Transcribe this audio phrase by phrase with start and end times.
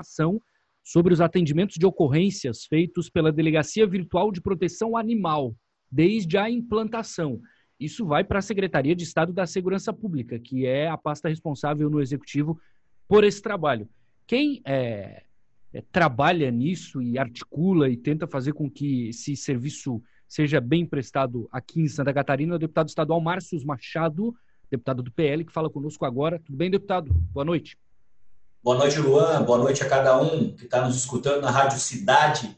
[0.00, 0.40] informação
[0.82, 5.54] sobre os atendimentos de ocorrências feitos pela Delegacia Virtual de Proteção Animal,
[5.90, 7.40] desde a implantação.
[7.78, 11.88] Isso vai para a Secretaria de Estado da Segurança Pública, que é a pasta responsável
[11.88, 12.58] no Executivo
[13.06, 13.88] por esse trabalho.
[14.26, 15.22] Quem é,
[15.72, 21.48] é, trabalha nisso e articula e tenta fazer com que esse serviço seja bem prestado
[21.50, 24.34] aqui em Santa Catarina é o deputado estadual Márcio Machado,
[24.70, 26.38] deputado do PL, que fala conosco agora.
[26.38, 27.12] Tudo bem, deputado?
[27.32, 27.76] Boa noite.
[28.62, 29.42] Boa noite, Luan.
[29.42, 32.54] Boa noite a cada um que está nos escutando na Rádio Cidade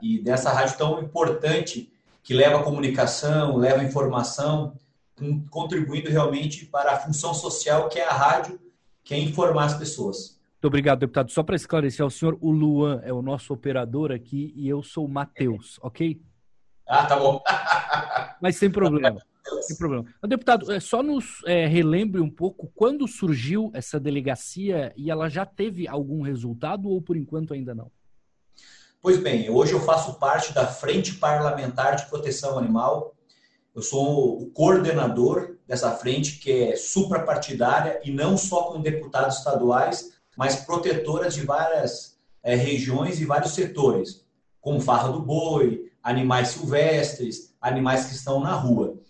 [0.00, 1.92] e dessa rádio tão importante
[2.22, 4.74] que leva comunicação, leva informação,
[5.50, 8.58] contribuindo realmente para a função social que é a rádio,
[9.04, 10.40] que é informar as pessoas.
[10.54, 11.30] Muito obrigado, deputado.
[11.30, 15.04] Só para esclarecer ao senhor, o Luan é o nosso operador aqui e eu sou
[15.04, 16.22] o Matheus, ok?
[16.88, 17.42] Ah, tá bom.
[18.40, 19.20] Mas sem problema.
[19.60, 20.04] Sem problema.
[20.26, 25.44] Deputado, é, só nos é, relembre um pouco quando surgiu essa delegacia e ela já
[25.44, 27.90] teve algum resultado ou por enquanto ainda não?
[29.02, 33.16] Pois bem, hoje eu faço parte da Frente Parlamentar de Proteção Animal.
[33.74, 40.12] Eu sou o coordenador dessa frente que é suprapartidária e não só com deputados estaduais,
[40.36, 44.24] mas protetoras de várias é, regiões e vários setores,
[44.60, 49.00] como farra do boi, animais silvestres, animais que estão na rua.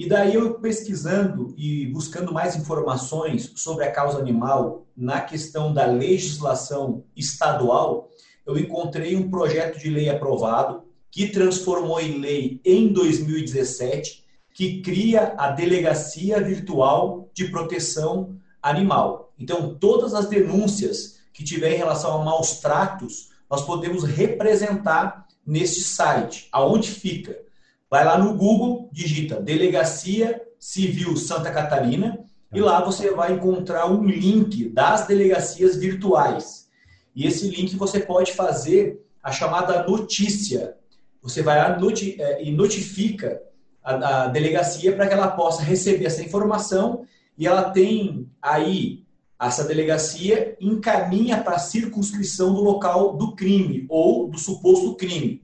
[0.00, 5.84] E daí eu pesquisando e buscando mais informações sobre a causa animal na questão da
[5.84, 8.08] legislação estadual,
[8.46, 15.34] eu encontrei um projeto de lei aprovado que transformou em lei em 2017, que cria
[15.36, 19.34] a Delegacia Virtual de Proteção Animal.
[19.38, 25.82] Então, todas as denúncias que tiver em relação a maus tratos, nós podemos representar neste
[25.82, 26.48] site.
[26.50, 27.49] Aonde fica?
[27.90, 32.24] Vai lá no Google, digita Delegacia Civil Santa Catarina
[32.54, 36.68] e lá você vai encontrar um link das delegacias virtuais.
[37.16, 40.76] E esse link você pode fazer a chamada notícia.
[41.20, 41.76] Você vai lá
[42.18, 43.42] é, e notifica
[43.82, 47.04] a, a delegacia para que ela possa receber essa informação
[47.36, 49.04] e ela tem aí
[49.40, 55.42] essa delegacia encaminha para a circunscrição do local do crime ou do suposto crime.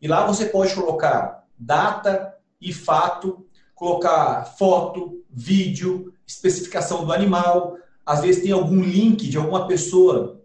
[0.00, 7.76] E lá você pode colocar data e fato, colocar foto, vídeo, especificação do animal.
[8.04, 10.40] Às vezes tem algum link de alguma pessoa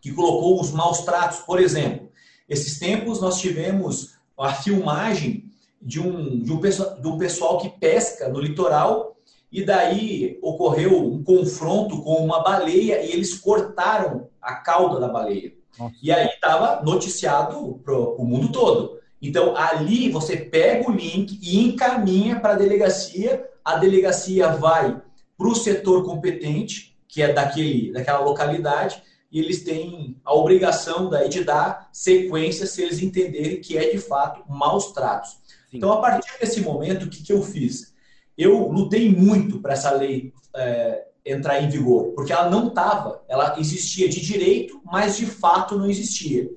[0.00, 2.08] que colocou os maus tratos, por exemplo.
[2.48, 5.50] Esses tempos nós tivemos a filmagem
[5.80, 9.16] de um, de um, de um pessoal que pesca no litoral
[9.52, 15.52] e daí ocorreu um confronto com uma baleia e eles cortaram a cauda da baleia.
[15.78, 15.94] Nossa.
[16.02, 18.99] E aí estava noticiado para o mundo todo.
[19.20, 25.00] Então, ali você pega o link e encaminha para a delegacia, a delegacia vai
[25.36, 31.28] para o setor competente, que é daquele, daquela localidade, e eles têm a obrigação daí
[31.28, 35.30] de dar sequência se eles entenderem que é de fato maus tratos.
[35.70, 35.76] Sim.
[35.76, 37.90] Então, a partir desse momento, o que, que eu fiz?
[38.40, 43.56] eu lutei muito para essa lei é, entrar em vigor, porque ela não estava, ela
[43.58, 46.50] existia de direito, mas de fato não existia.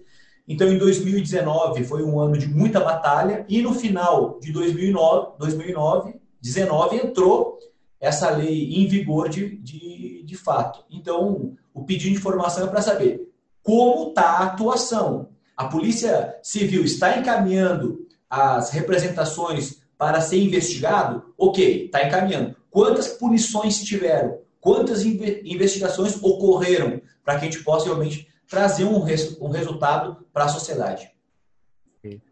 [0.48, 6.16] Então, em 2019 foi um ano de muita batalha e no final de 2009, 2009
[6.42, 7.58] 19 entrou
[8.00, 10.84] essa lei em vigor de, de, de fato.
[10.92, 13.32] Então, o pedido de informação é para saber
[13.64, 15.30] como está a atuação.
[15.56, 22.58] A Polícia Civil está encaminhando as representações para ser investigado, ok, está encaminhando.
[22.70, 24.40] Quantas punições tiveram?
[24.60, 30.46] Quantas investigações ocorreram para que a gente possa realmente trazer um, res um resultado para
[30.46, 31.12] a sociedade?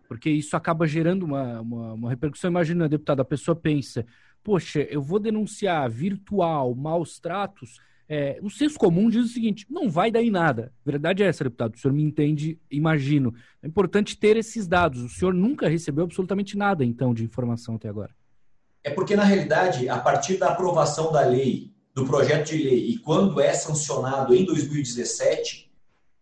[0.07, 2.51] Porque isso acaba gerando uma, uma, uma repercussão.
[2.51, 4.05] Imagina, deputado, a pessoa pensa,
[4.43, 9.89] poxa, eu vou denunciar virtual, maus tratos, é, o senso comum diz o seguinte: não
[9.89, 10.73] vai dar em nada.
[10.85, 11.75] A verdade é essa, deputado.
[11.75, 13.33] O senhor me entende, imagino.
[13.63, 15.01] É importante ter esses dados.
[15.01, 18.13] O senhor nunca recebeu absolutamente nada, então, de informação até agora.
[18.83, 22.97] É porque, na realidade, a partir da aprovação da lei, do projeto de lei, e
[22.97, 25.70] quando é sancionado em 2017,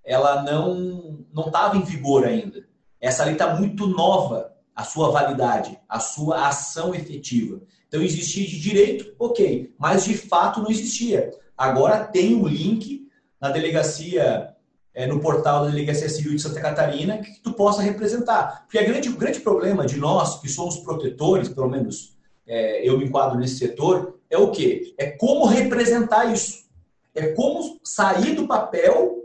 [0.09, 2.67] ela não não estava em vigor ainda.
[2.99, 7.61] Essa lei está muito nova, a sua validade, a sua ação efetiva.
[7.87, 11.31] Então, existia de direito, ok, mas de fato não existia.
[11.55, 13.07] Agora tem o link
[13.39, 14.55] na delegacia,
[14.93, 18.63] é, no portal da Delegacia Civil de Santa Catarina, que tu possa representar.
[18.65, 22.17] Porque grande, o grande problema de nós, que somos protetores, pelo menos
[22.47, 24.93] é, eu me enquadro nesse setor, é o quê?
[24.97, 26.67] É como representar isso.
[27.13, 29.18] É como sair do papel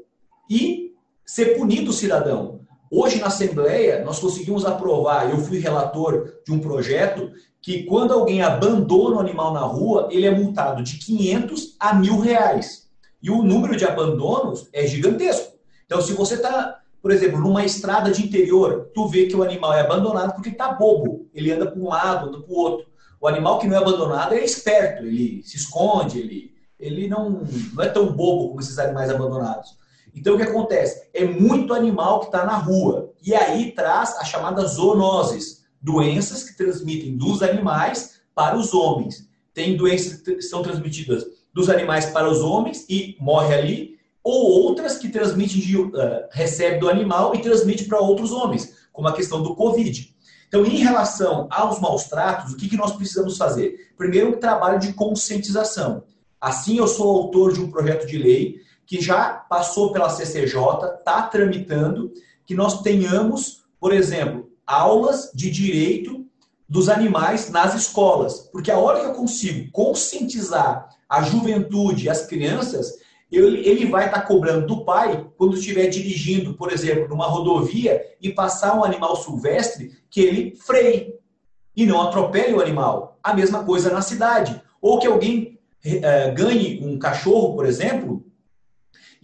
[0.49, 0.93] e
[1.25, 2.61] ser punido o cidadão.
[2.91, 8.43] Hoje, na Assembleia, nós conseguimos aprovar, eu fui relator de um projeto que quando alguém
[8.43, 12.89] abandona o animal na rua, ele é multado de 500 a mil reais.
[13.23, 15.55] E o número de abandonos é gigantesco.
[15.87, 19.73] Então, se você está, por exemplo, numa estrada de interior, tu vê que o animal
[19.73, 21.27] é abandonado porque está bobo.
[21.35, 22.87] Ele anda para um lado, anda para o outro.
[23.21, 27.43] O animal que não é abandonado é esperto, ele se esconde, ele, ele não,
[27.73, 29.79] não é tão bobo como esses animais abandonados.
[30.15, 31.09] Então, o que acontece?
[31.13, 33.13] É muito animal que está na rua.
[33.23, 39.29] E aí traz as chamadas zoonoses, doenças que transmitem dos animais para os homens.
[39.53, 44.97] Tem doenças que são transmitidas dos animais para os homens e morre ali, ou outras
[44.97, 45.93] que transmitem de, uh,
[46.31, 50.15] recebe do animal e transmite para outros homens, como a questão do Covid.
[50.49, 53.93] Então, em relação aos maus tratos, o que, que nós precisamos fazer?
[53.97, 56.05] Primeiro, um trabalho de conscientização.
[56.41, 60.57] Assim, eu sou autor de um projeto de lei que já passou pela CCJ,
[60.99, 62.13] está tramitando,
[62.47, 66.25] que nós tenhamos, por exemplo, aulas de direito
[66.69, 68.49] dos animais nas escolas.
[68.53, 72.99] Porque a hora que eu consigo conscientizar a juventude, as crianças,
[73.31, 78.01] ele, ele vai estar tá cobrando do pai quando estiver dirigindo, por exemplo, numa rodovia
[78.21, 81.15] e passar um animal silvestre que ele freie
[81.77, 83.19] e não atropele o animal.
[83.23, 84.61] A mesma coisa na cidade.
[84.81, 88.25] Ou que alguém é, ganhe um cachorro, por exemplo,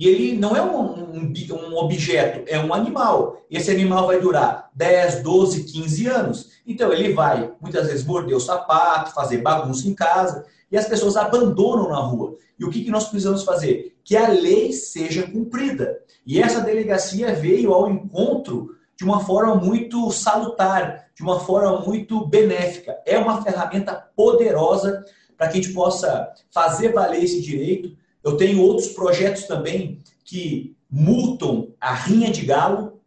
[0.01, 3.45] e ele não é um, um, um, objeto, é um animal.
[3.51, 6.51] Esse animal vai durar 10, 12, 15 anos.
[6.67, 11.19] Então ele vai, muitas vezes, morder o sapato, fazer bagunça em casa, e as pessoas
[11.19, 12.35] abandonam na rua.
[12.59, 13.95] E o que, que nós precisamos fazer?
[14.03, 15.99] Que a lei seja cumprida.
[16.27, 22.27] E essa delegacia veio ao encontro de uma forma muito salutar, de uma forma muito
[22.27, 22.97] benéfica.
[23.05, 25.05] É uma ferramenta poderosa
[25.37, 27.95] para que a gente possa fazer valer esse direito.
[28.23, 33.01] Eu tenho outros projetos também que multam a rinha de galo.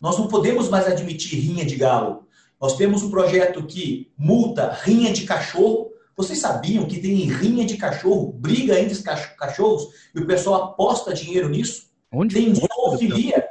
[0.00, 2.26] Nós não podemos mais admitir rinha de galo.
[2.60, 5.90] Nós temos um projeto que multa rinha de cachorro.
[6.16, 11.14] Vocês sabiam que tem rinha de cachorro, briga entre os cachorros e o pessoal aposta
[11.14, 11.90] dinheiro nisso?
[12.12, 12.34] Onde?
[12.34, 13.48] Tem zoofilia.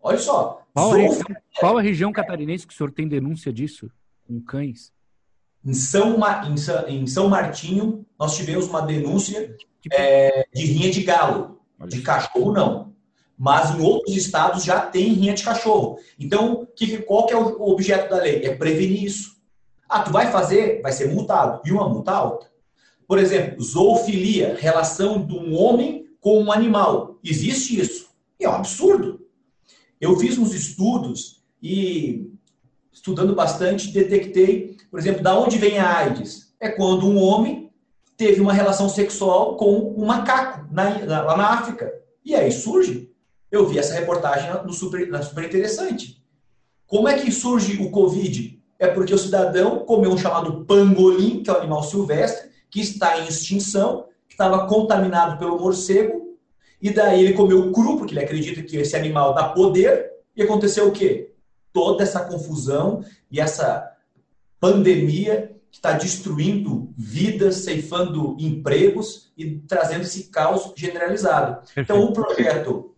[0.00, 0.62] Olha só.
[0.74, 0.92] Qual
[1.60, 3.90] qual a região catarinense que o senhor tem denúncia disso?
[4.26, 4.92] Com cães?
[5.64, 9.54] Em São, em São, em São Martinho, nós tivemos uma denúncia
[9.92, 11.58] é, de rinha de galo.
[11.86, 12.94] De cachorro, não.
[13.36, 15.98] Mas em outros estados já tem rinha de cachorro.
[16.18, 18.44] Então, que, qual que é o objeto da lei?
[18.44, 19.36] É prevenir isso.
[19.88, 21.60] Ah, tu vai fazer, vai ser multado.
[21.64, 22.50] E uma multa alta.
[23.06, 27.18] Por exemplo, zoofilia, relação de um homem com um animal.
[27.22, 28.10] Existe isso.
[28.40, 29.26] E é um absurdo.
[30.00, 32.30] Eu fiz uns estudos e,
[32.98, 36.52] estudando bastante, detectei, por exemplo, da onde vem a AIDS.
[36.60, 37.70] É quando um homem
[38.16, 41.92] teve uma relação sexual com um macaco na, na, lá na África.
[42.24, 43.10] E aí surge.
[43.50, 46.22] Eu vi essa reportagem no super, na super interessante.
[46.86, 48.60] Como é que surge o Covid?
[48.78, 53.20] É porque o cidadão comeu um chamado pangolim, que é um animal silvestre, que está
[53.20, 56.36] em extinção, que estava contaminado pelo morcego,
[56.82, 60.10] e daí ele comeu cru, porque ele acredita que esse animal dá poder.
[60.36, 61.32] E aconteceu o quê?
[61.78, 63.96] Toda essa confusão e essa
[64.58, 71.60] pandemia que está destruindo vidas, ceifando empregos e trazendo esse caos generalizado.
[71.60, 71.80] Perfeito.
[71.80, 72.96] Então, o projeto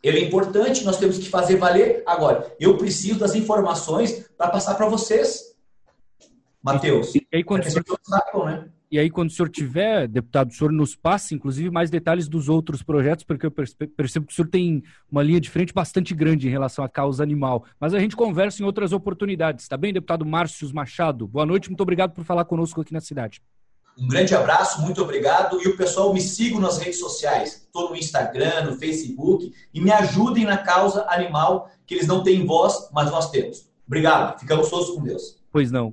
[0.00, 2.04] ele é importante, nós temos que fazer valer.
[2.06, 5.56] Agora, eu preciso das informações para passar para vocês,
[6.62, 7.12] Matheus.
[7.16, 7.82] E aí, quando você...
[8.04, 8.68] saibam, né?
[8.92, 12.50] E aí, quando o senhor tiver, deputado, o senhor nos passe, inclusive, mais detalhes dos
[12.50, 16.46] outros projetos, porque eu percebo que o senhor tem uma linha de frente bastante grande
[16.46, 17.64] em relação à causa animal.
[17.80, 21.26] Mas a gente conversa em outras oportunidades, tá bem, deputado Márcio Machado?
[21.26, 23.40] Boa noite, muito obrigado por falar conosco aqui na cidade.
[23.98, 25.58] Um grande abraço, muito obrigado.
[25.62, 27.62] E o pessoal me sigam nas redes sociais.
[27.64, 29.54] Estou no Instagram, no Facebook.
[29.72, 33.70] E me ajudem na causa animal, que eles não têm voz, mas nós temos.
[33.86, 34.38] Obrigado.
[34.38, 35.40] Ficamos todos com Deus.
[35.50, 35.90] Pois não.